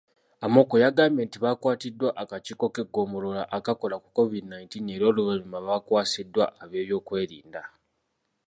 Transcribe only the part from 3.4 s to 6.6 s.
akakola ku COVID nineteen era oluvannyuma baakwasiddwa